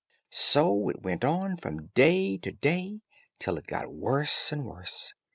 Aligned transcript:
So 0.31 0.89
it 0.89 1.03
went 1.03 1.23
on 1.23 1.57
from 1.57 1.91
day 1.93 2.35
to 2.37 2.51
day 2.51 3.01
till 3.37 3.59
it 3.59 3.67
got 3.67 3.93
worse 3.93 4.51
and 4.51 4.65
worse. 4.65 5.13